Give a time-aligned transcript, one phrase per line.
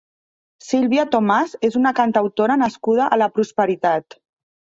[0.67, 4.19] Sílvia Tomàs és una cantautora nascuda a La Prosperitat.